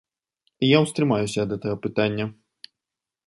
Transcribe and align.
Я 0.67 0.77
ўстрымаюся 0.85 1.39
ад 1.45 1.53
гэтага 1.55 1.75
пытання. 1.83 2.25